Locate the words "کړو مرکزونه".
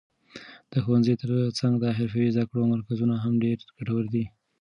2.49-3.15